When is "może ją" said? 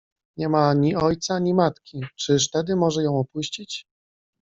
2.75-3.19